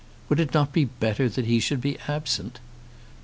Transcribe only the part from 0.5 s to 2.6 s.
not be better that he should be absent?